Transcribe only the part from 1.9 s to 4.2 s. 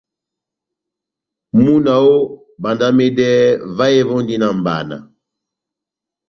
oooh, bandamedɛhɛ, vahe